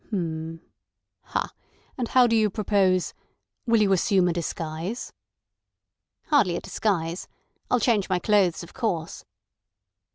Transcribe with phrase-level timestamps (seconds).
[0.07, 0.61] "H'm.
[1.25, 1.53] Ha!
[1.95, 5.13] And how do you propose—Will you assume a disguise?"
[6.23, 7.27] "Hardly a disguise!
[7.69, 9.25] I'll change my clothes, of course."